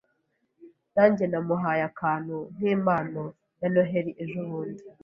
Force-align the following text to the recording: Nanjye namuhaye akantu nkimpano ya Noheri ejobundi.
Nanjye 0.95 1.23
namuhaye 1.31 1.81
akantu 1.91 2.35
nkimpano 2.55 3.23
ya 3.59 3.67
Noheri 3.73 4.11
ejobundi. 4.23 4.83